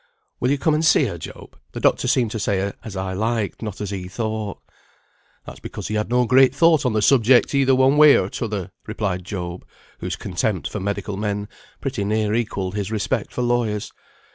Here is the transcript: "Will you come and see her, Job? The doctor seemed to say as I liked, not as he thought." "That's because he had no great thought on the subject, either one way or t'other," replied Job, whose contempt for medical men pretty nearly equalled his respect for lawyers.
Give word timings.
"Will 0.39 0.49
you 0.49 0.57
come 0.57 0.73
and 0.73 0.83
see 0.83 1.03
her, 1.05 1.19
Job? 1.19 1.55
The 1.73 1.79
doctor 1.79 2.07
seemed 2.07 2.31
to 2.31 2.39
say 2.39 2.73
as 2.83 2.95
I 2.97 3.13
liked, 3.13 3.61
not 3.61 3.79
as 3.79 3.91
he 3.91 4.07
thought." 4.07 4.57
"That's 5.45 5.59
because 5.59 5.89
he 5.89 5.93
had 5.93 6.09
no 6.09 6.25
great 6.25 6.55
thought 6.55 6.87
on 6.87 6.93
the 6.93 7.03
subject, 7.03 7.53
either 7.53 7.75
one 7.75 7.97
way 7.97 8.17
or 8.17 8.27
t'other," 8.27 8.71
replied 8.87 9.23
Job, 9.23 9.63
whose 9.99 10.15
contempt 10.15 10.67
for 10.67 10.79
medical 10.79 11.17
men 11.17 11.47
pretty 11.81 12.03
nearly 12.03 12.39
equalled 12.41 12.73
his 12.73 12.91
respect 12.91 13.31
for 13.31 13.43
lawyers. 13.43 13.93